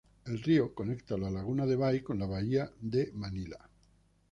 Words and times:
El 0.25 0.41
río 0.41 0.73
conecta 0.73 1.15
la 1.15 1.29
Laguna 1.29 1.67
de 1.67 1.75
Bay 1.75 2.01
con 2.01 2.17
la 2.17 2.25
bahía 2.25 2.71
de 2.81 3.11
Manila. 3.13 3.69